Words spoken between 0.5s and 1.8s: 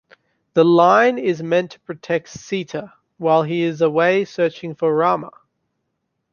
The line is meant to